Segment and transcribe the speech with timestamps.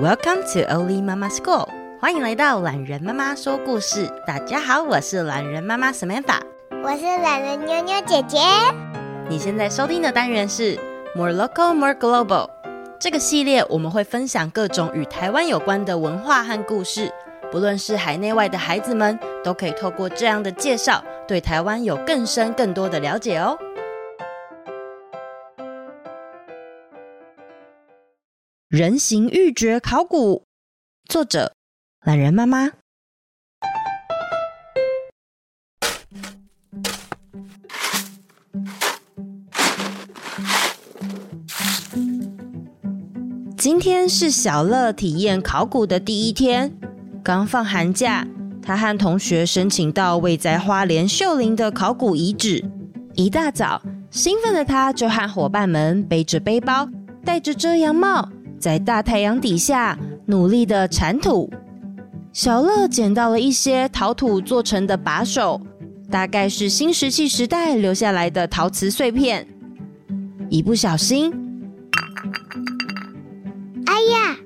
[0.00, 1.68] Welcome to Oli Mama School，
[2.00, 4.10] 欢迎来到懒人妈妈说故事。
[4.26, 6.40] 大家好，我是懒人妈妈 Samantha，
[6.82, 8.38] 我是懒人妞妞姐姐。
[9.28, 10.80] 你现在收听的单元是
[11.14, 12.48] More Local, More Global。
[12.98, 17.12] 这个系列我们会分享各种与台湾有关的文化和故事，
[17.52, 23.58] 不论是海内外的孩子们，都可以透过这样的介绍，对台湾有更深更多的了解哦。
[28.70, 30.44] 人形玉玦考古，
[31.08, 31.56] 作者
[32.04, 32.70] 懒人妈妈。
[43.58, 46.72] 今天是小乐体验考古的第一天，
[47.24, 48.24] 刚放寒假，
[48.62, 52.64] 他和同学申请到位在花莲秀林的考古遗址。
[53.14, 53.82] 一大早，
[54.12, 56.88] 兴奋的他就和伙伴们背着背包，
[57.24, 58.30] 戴着遮阳帽。
[58.60, 61.50] 在大太阳底下努力的铲土，
[62.30, 65.58] 小乐捡到了一些陶土做成的把手，
[66.10, 69.48] 大概是新石器时代留下来的陶瓷碎片。
[70.50, 71.32] 一不小心，
[73.86, 74.36] 哎呀！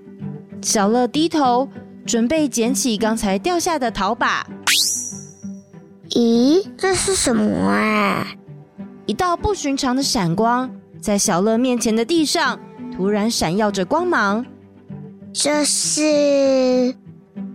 [0.62, 1.69] 小乐低头
[2.06, 4.47] 准备捡起刚才掉下的陶把。
[6.11, 8.27] 咦，这是什么啊？
[9.06, 12.61] 一道不寻常的闪光在小乐面前的地上。
[12.97, 14.47] 突然闪耀着光芒，
[15.33, 16.95] 这是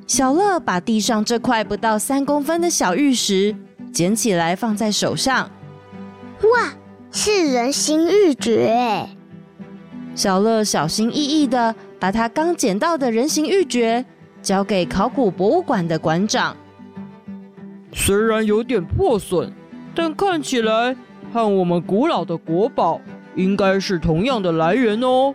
[0.06, 3.56] 小乐把地上这块不到三公分的小玉石
[3.92, 5.50] 捡起来放在手上。
[6.42, 6.73] 哇，
[7.12, 9.08] 是人形玉玦！
[10.14, 14.04] 小乐小心翼翼的把他刚捡到的人形玉玦
[14.42, 16.56] 交给考古博物馆的馆长。
[17.94, 19.54] 虽然有点破损，
[19.95, 20.95] 但看起来
[21.32, 23.00] 和我们古老的国宝。
[23.40, 25.34] 应该是同样的来源哦。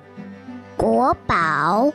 [0.77, 1.91] 国宝，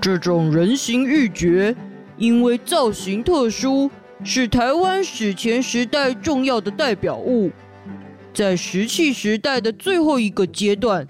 [0.00, 1.74] 这种人形玉珏，
[2.16, 3.90] 因为造型特殊，
[4.22, 7.50] 是台湾史前时代重要的代表物。
[8.32, 11.06] 在石器时代的最后一个阶段，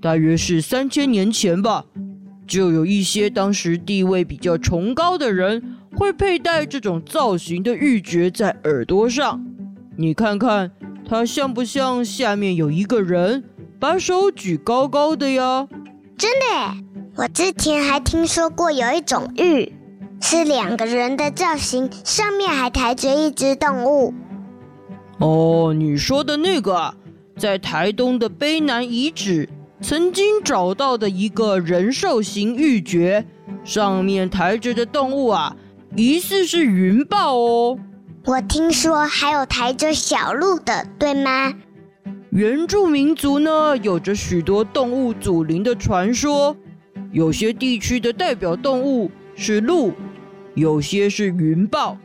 [0.00, 1.84] 大约是三千年前吧，
[2.46, 9.44] 就有一些当时地位比较崇高的人会佩戴这种造型的玉珏在耳朵上。
[9.96, 10.70] 你看看，
[11.06, 13.44] 它像不像下面有一个人？
[13.78, 15.68] 把手举高高的呀！
[16.16, 16.84] 真的耶，
[17.16, 19.72] 我之前还听说过有一种玉，
[20.20, 24.14] 是两个人的造型，上面还抬着一只动物。
[25.18, 26.94] 哦，你说的那个啊，
[27.38, 29.48] 在台东的卑南遗址
[29.82, 33.24] 曾经找到的一个人兽形玉珏，
[33.62, 35.54] 上面抬着的动物啊，
[35.96, 37.78] 疑似是云豹哦。
[38.24, 41.52] 我听说还有抬着小鹿的，对吗？
[42.36, 46.54] 原住民族呢，有着许多动物祖灵的传说，
[47.10, 49.94] 有些地区的代表动物是鹿，
[50.52, 51.96] 有些是云豹。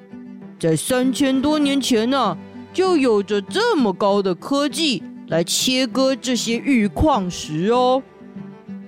[0.58, 2.38] 在三千多年前呢、啊，
[2.72, 8.02] 就有着这么高的科技来切割这些玉矿石哦。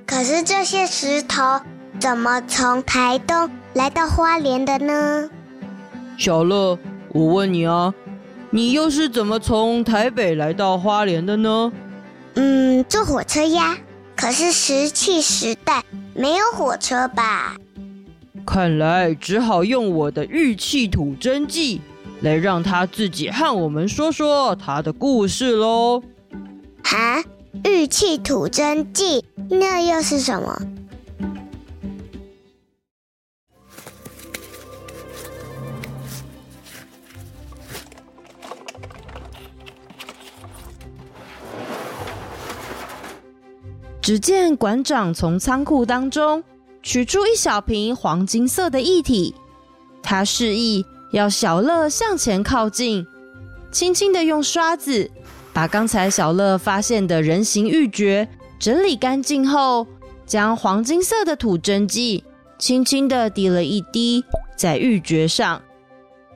[0.05, 1.59] 可是这些石头
[1.99, 5.29] 怎么从台东来到花莲的呢？
[6.17, 7.93] 小乐，我问你啊。
[8.55, 11.73] 你又是怎么从台北来到花莲的呢？
[12.35, 13.75] 嗯，坐火车呀。
[14.15, 15.83] 可是石器时代
[16.13, 17.55] 没有火车吧？
[18.45, 21.81] 看来只好用我的玉器土真记
[22.21, 26.03] 来让他自己和我们说说他的故事喽。
[26.83, 27.23] 哈，
[27.65, 30.61] 玉器土真记，那又是什么？
[44.03, 46.43] 只见馆长从仓库当中
[46.81, 49.33] 取出一小瓶黄金色的液体，
[50.01, 53.07] 他示意要小乐向前靠近，
[53.71, 55.09] 轻轻地用刷子
[55.53, 58.27] 把刚才小乐发现的人形玉珏
[58.59, 59.87] 整理干净后，
[60.25, 62.25] 将黄金色的土真剂
[62.59, 64.25] 轻轻地滴了一滴
[64.57, 65.61] 在玉珏上。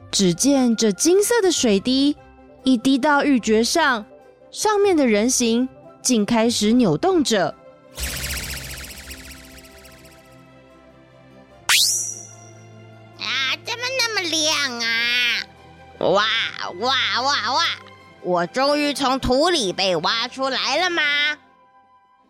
[0.10, 2.16] 只见这金色的水滴
[2.64, 4.06] 一滴到玉珏上，
[4.52, 5.68] 上面的人形
[6.08, 7.54] 竟开始扭动着。
[13.20, 14.88] 啊，怎么那么亮啊
[16.00, 16.24] 哇
[16.80, 17.64] 哇哇哇！
[18.24, 21.02] 我终于从土里被挖出来了吗？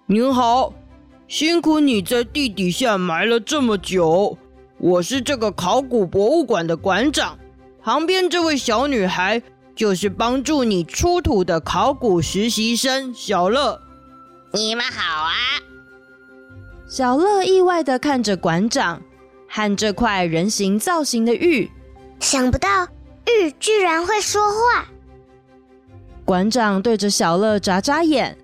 [0.07, 0.73] 您好，
[1.27, 4.35] 辛苦你在地底下埋了这么久。
[4.79, 7.37] 我是这个考古博物馆的馆长，
[7.83, 9.39] 旁边这位小女孩
[9.77, 13.79] 就是帮助你出土的考古实习生小乐。
[14.51, 15.31] 你们好啊！
[16.87, 18.99] 小乐意外的看着馆长
[19.47, 21.69] 和这块人形造型的玉，
[22.19, 22.87] 想不到
[23.27, 24.87] 玉居然会说话。
[26.25, 28.35] 馆长对着小乐眨眨眼，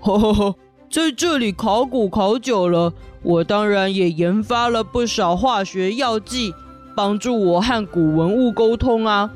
[0.00, 0.54] 呵呵呵，
[0.90, 6.52] 在这里考古考久了，我当然也研发了不少化学药剂，
[6.94, 9.30] 帮助我和古文物沟通啊。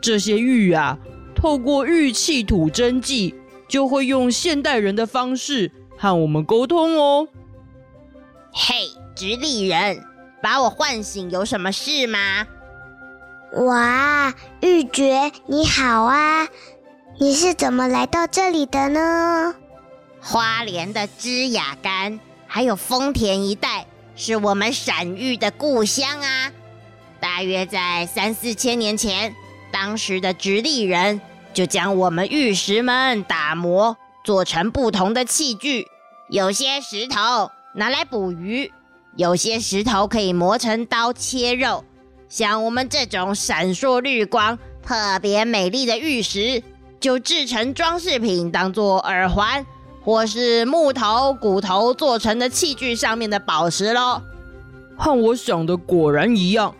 [0.00, 0.98] 这些玉啊，
[1.34, 3.34] 透过玉器土真迹，
[3.68, 5.72] 就会用现代人的方式。
[5.98, 7.26] 和我们沟通哦。
[8.52, 8.74] 嘿，
[9.14, 10.04] 直立人，
[10.42, 12.46] 把我唤醒有什么事吗？
[13.64, 16.46] 哇，玉珏你好啊，
[17.18, 19.54] 你是怎么来到这里的呢？
[20.20, 26.52] 花莲的枝雅干还有丰田一带是我们闪玉的故乡啊。
[27.20, 29.34] 大约在三四千年前，
[29.78, 31.20] 当时的直立人
[31.52, 33.94] 就将我们玉石们打磨。
[34.24, 35.86] 做成不同的器具，
[36.30, 38.72] 有些石头拿来捕鱼，
[39.16, 41.84] 有些石头可以磨成刀切肉。
[42.28, 46.62] 像我们这种闪烁绿光、特别美丽的玉石，
[46.98, 49.64] 就制成装饰品，当做耳环，
[50.02, 54.22] 或是木头、骨头做成的器具上面的宝石喽。
[54.96, 56.74] 和我想的果然一样。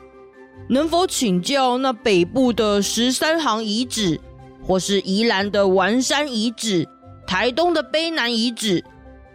[0.68, 4.20] 能否请教那北部的十三行遗址，
[4.66, 6.88] 或是宜兰的丸山遗址？
[7.26, 8.84] 台东的卑南遗址，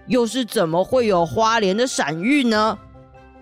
[0.07, 2.77] 又是怎么会有花莲的闪玉呢？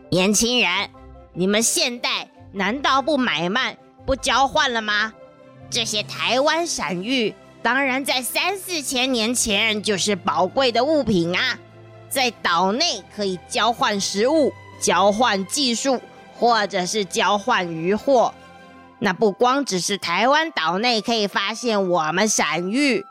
[0.10, 0.90] 年轻人，
[1.34, 5.14] 你们现代难道不买卖、不交换了吗？
[5.70, 11.60] 这些台湾闪玉，当然在三四千年前就是宝贵的物品啊，
[12.10, 14.52] 在岛内可以交换食物、
[14.82, 16.02] 交换技术，
[16.40, 18.34] 或者是交换渔获。
[18.98, 23.06] 那不光只是台湾岛内可以发现我们闪玉。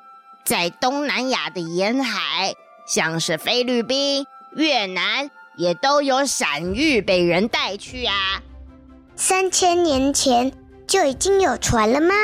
[0.44, 2.54] 在东南亚的沿海，
[2.86, 8.14] 像是菲律宾、越南，也都有闪玉被人带去啊。
[9.14, 10.52] 三千年前
[10.86, 12.14] 就已经有船了吗？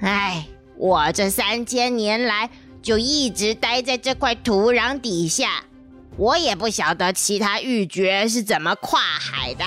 [0.00, 2.50] 哎，我这三千年来
[2.82, 5.62] 就一直待在这块土壤底下，
[6.18, 9.64] 我也不晓得其他玉珏是怎么跨海的。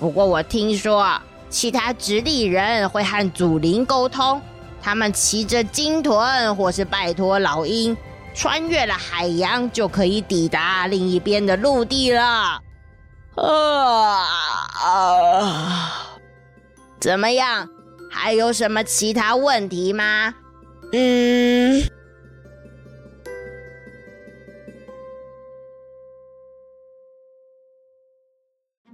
[0.00, 1.20] 不过我听说，
[1.50, 4.40] 其他直立人会和祖灵沟通。
[4.80, 7.94] 他们骑着鲸豚，或是拜托老鹰，
[8.34, 12.60] 穿越了海洋，就可以抵达另一边的陆地了。
[13.34, 14.22] 啊
[14.82, 15.92] 啊！
[16.98, 17.68] 怎么样？
[18.10, 20.34] 还有什么其他问题吗？
[20.92, 21.82] 嗯。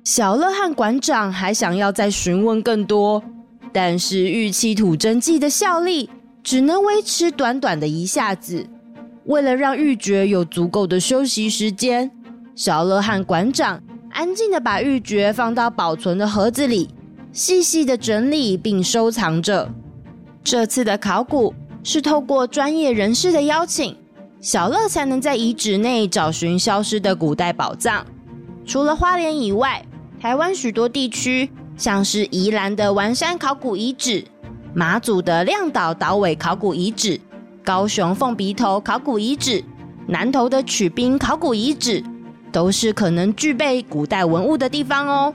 [0.04, 3.22] 小乐和馆长还想要再询问更多。
[3.72, 6.10] 但是玉器土真剂的效力
[6.42, 8.66] 只能维持短短的一下子。
[9.24, 12.10] 为了让玉珏有足够的休息时间，
[12.54, 16.90] 小乐和馆长安静地把玉珏放到保存的盒子里，
[17.32, 19.70] 细细地整理并收藏着。
[20.44, 21.54] 这次的考古
[21.84, 23.96] 是透过专业人士的邀请，
[24.40, 28.04] 小乐才能在遗址内找寻消失的古代宝藏。
[28.66, 29.82] 除了花莲以外，
[30.22, 31.50] 台湾许多地区。
[31.76, 34.22] 像是宜兰的丸山考古遗址、
[34.72, 37.18] 马祖的亮岛岛尾考古遗址、
[37.64, 39.64] 高雄凤鼻头考古遗址、
[40.06, 42.04] 南投的曲兵考古遗址，
[42.52, 45.34] 都是可能具备古代文物的地方哦。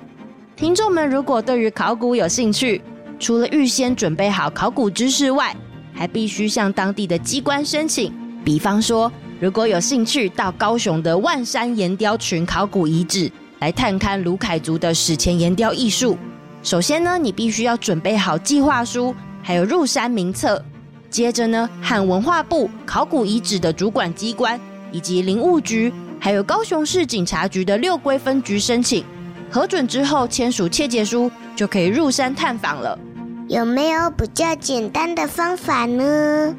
[0.55, 2.81] 听众们如果对于考古有兴趣，
[3.19, 5.53] 除了预先准备好考古知识外，
[5.91, 8.13] 还必须向当地的机关申请。
[8.45, 13.29] 比方说，如果有兴趣到高雄的万山岩雕群考古遗址。
[13.59, 16.17] 来探勘鲁凯族的史前岩雕艺术。
[16.63, 20.63] 首先呢，你必须要准备好计划书，还有入山名册。
[21.09, 24.59] 接着呢，和文化部考古遗址的主管机关，
[24.91, 29.03] 以及林务局，还有高雄市警察局的六龟分局申请
[29.49, 32.99] 核准之后，签署切结书，就可以入山探访了。
[33.47, 36.53] 有没有比较简单的方法呢？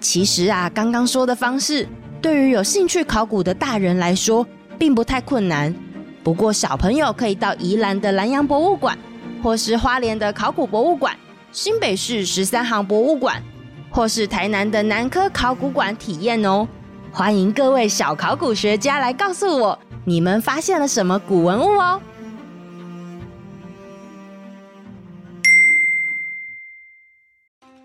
[0.00, 1.88] 其实啊，刚刚说的方式，
[2.22, 4.46] 对于有兴趣考古的大人来说，
[4.78, 5.74] 并不太困难。
[6.22, 8.98] 不过，小朋友可以到宜兰的兰阳博物馆，
[9.42, 11.16] 或是花莲的考古博物馆、
[11.52, 13.42] 新北市十三行博物馆，
[13.90, 16.68] 或是台南的南科考古馆体验哦。
[17.10, 22.00] 欢迎各位小考古学家来告诉我，你们发现了什么古文物哦。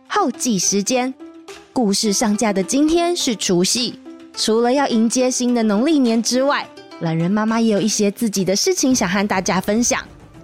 [0.08, 1.14] 后记时间，
[1.72, 4.00] 故事上架的今天是除夕，
[4.36, 6.68] 除了要迎接新的农历年之外，
[7.00, 10.02] 懒人妈妈也有一些自己的事情想和大家分享，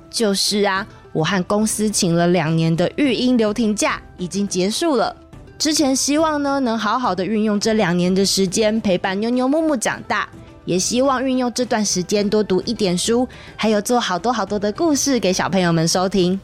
[0.10, 5.16] 就是啊，我和公司请了两年的育婴留停假已经结束了。
[5.58, 10.28] 之前希望呢能好好的运用这两年的时间陪伴妞妞木木长大，
[10.66, 16.40] 也希望运用这段时间多读一点书，还有做好多好多的故事给小朋友们收听。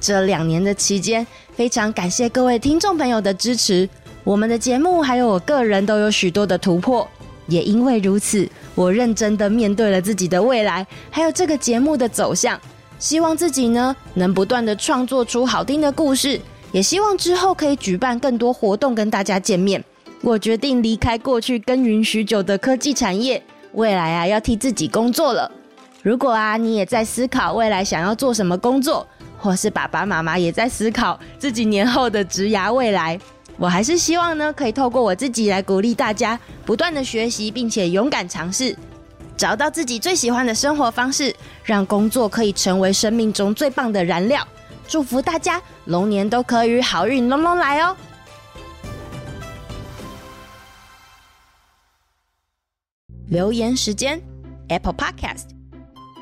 [0.00, 3.88] 这两年的期间，非常感谢各位听众朋友的支持，
[4.24, 7.08] 我们的节目还有我个人都有许多的突破。
[7.46, 12.58] 也因为如此，我认真的面对了自己的未来，还有这个节目的走向。
[12.98, 19.82] 希望自己呢能不断的创作出好听的故事，也希望之后可以举办更多活动跟大家见面。
[20.20, 25.50] 我决定离开过去耕耘许久的科技产业，未来啊要替自己工作了。
[26.00, 29.04] 如果啊你也在思考未来想要做什么工作，
[29.36, 33.18] 或是爸爸妈妈也在思考自己年后的职涯未来，
[33.62, 38.76] 我还是希望呢可以透过我自己来鼓励大家，不断的学习，并且勇敢尝试，
[39.36, 44.44] 找到自己最喜欢的生活方式，让工作可以成为生命中最棒的燃料。
[44.88, 47.96] 祝福大家龙年都可以好运隆隆来哦！
[53.28, 54.20] 留言时间
[54.70, 55.44] ，Apple Podcast，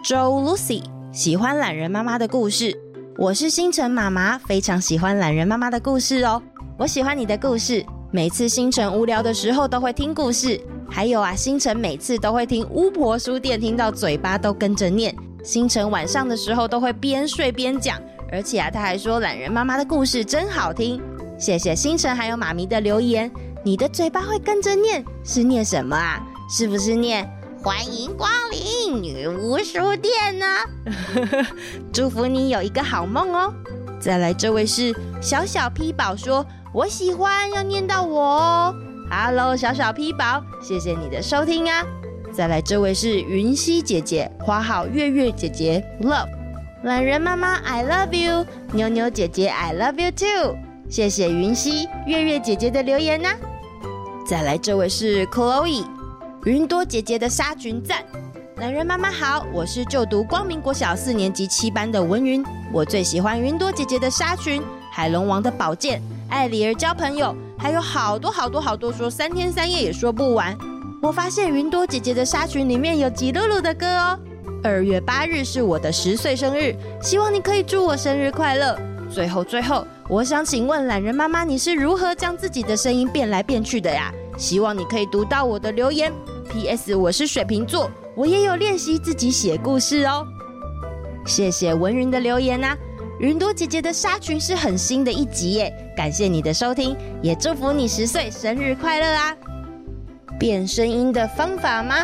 [0.04, 2.78] 周 Lucy 喜欢懒人妈妈的故事。
[3.16, 6.42] 我是星辰妈妈，非常喜欢懒人妈妈的故事哦。
[6.80, 10.58] 我喜欢你的故事，每次星辰无聊的时候都会听故事。
[10.88, 15.14] 还有啊，星辰每次都会听巫婆书店，听到嘴巴都跟着念。
[15.44, 18.00] 星辰晚上的时候都会边睡边讲，
[18.32, 20.98] 而且啊，他还说懒人妈妈的故事真好听。
[21.38, 23.30] 谢谢星辰还有妈咪的留言，
[23.62, 26.26] 你的嘴巴会跟着念，是念什么啊？
[26.48, 27.30] 是不是念
[27.62, 30.46] 欢迎光临女巫书店呢？
[31.92, 33.52] 祝福你有一个好梦哦！
[34.00, 38.74] 再来，这位是小小 P 宝说：“我喜欢，要念到我哦。”
[39.10, 41.84] Hello，小小 P 宝，谢谢你的收听啊！
[42.32, 46.28] 再来，这位是云溪姐姐、花好月月姐姐，Love，
[46.84, 50.56] 懒人妈妈，I love you，妞妞姐姐，I love you too。
[50.88, 53.36] 谢谢云溪月月姐姐的留言呢、啊。
[54.24, 55.84] 再来，这位是 Chloe。
[56.44, 57.98] 云多姐姐的纱裙赞，
[58.58, 64.62] 懒人妈妈好，我是就读光明国小四年级七班的文云，我最喜欢云多姐姐的纱裙，
[64.92, 66.00] 海龙王的宝剑，
[66.30, 70.56] 艾丽儿交朋友，还有好多好多好多，说三天三夜也说不完。
[71.02, 74.18] 我发现云多姐姐的纱裙里面有吉露露的歌哦。
[74.62, 78.78] 二月八日是我的十岁生日，希望你可以祝我生日快乐。
[79.10, 84.12] 最后最后，我想请问懒人妈妈，你是如何将自己的声音变来变去的呀？
[84.36, 86.12] 希望你可以读到我的留言。
[86.50, 86.94] P.S.
[86.94, 90.26] 我是水瓶座，我也有练习自己写故事哦。
[91.26, 92.76] 谢谢文云的留言呐，
[93.20, 99.36] 云朵姐姐的纱裙是很新的一集耶，感谢你的收听，也祝福你十岁生日快乐啊！
[100.38, 101.96] 变声音的方法吗？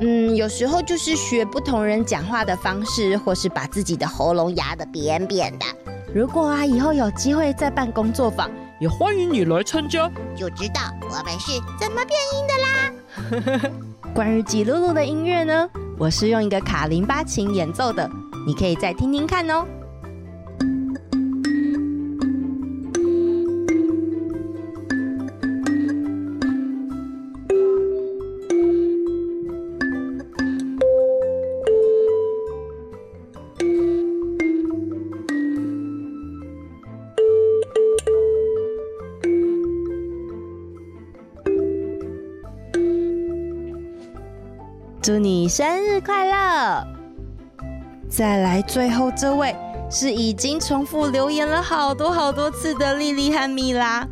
[0.00, 5.66] 嗯，有时候就是学不同人讲话的方式，或是把自己的喉咙压得扁扁的。
[6.14, 13.70] 如果啊，以后有机会再办工作坊，也欢迎你来参加，就知道我们是怎么变音的啦。
[14.14, 18.08] 关于吉露露的音乐呢，我是用一个卡林巴琴演奏的，
[18.46, 19.66] 你可以再听听看哦。
[45.02, 46.86] 祝你生日快乐！
[48.08, 49.52] 再来，最后这位
[49.90, 54.06] 是已经重复留言了好多好多次的莉莉和米拉。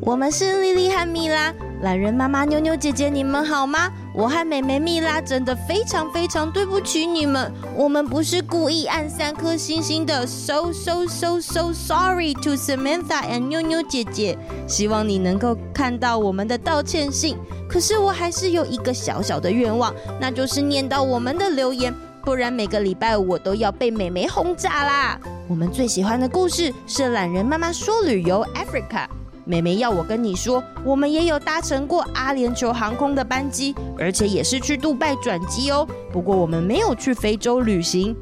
[0.00, 3.92] 我们是莉莉和米拉，懒人妈妈、妞妞姐姐，你们好吗？
[4.12, 10.26] 我和妹妹米拉真的非常非常对不起你们，我们不是故意按三颗星星的。
[10.26, 17.36] So so so so sorry to Samantha and 妞妞姐姐，希望你能够看到我们的道歉信。
[17.72, 25.18] 可是我还是有一个小小的愿望，那就是念到我们的留言，不然每个礼拜我都要被美眉轰炸啦。
[25.48, 29.06] 我们最喜欢的故事是懒人妈妈说旅游 Africa。
[29.46, 35.88] 美眉要我跟你说，我们也有搭乘过阿联酋航空的班机，而且也是去杜拜转机哦。
[36.12, 38.14] 不过我们没有去非洲旅行。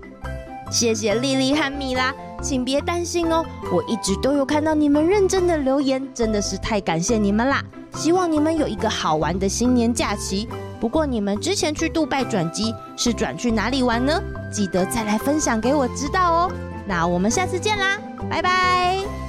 [0.71, 7.62] 谢谢莉莉和米拉，请别担心哦，我一直都有看到你们认真的留言，真的是太感谢你们啦！
[7.94, 10.49] 希望你们有一个好玩的新年假期。
[10.80, 14.18] 不过你们之前去杜拜转机是转去哪里玩呢？
[14.50, 16.52] 记得再来分享给我知道哦。
[16.87, 17.99] 那我们下次见啦，
[18.30, 19.20] 拜拜。